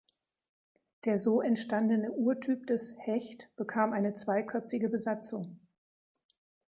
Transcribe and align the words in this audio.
Der 1.05 1.15
so 1.15 1.41
entstandene 1.43 2.11
Urtyp 2.11 2.65
des 2.65 2.95
"Hecht" 3.05 3.55
bekam 3.55 3.93
eine 3.93 4.13
zweiköpfige 4.15 4.89
Besatzung. 4.89 5.57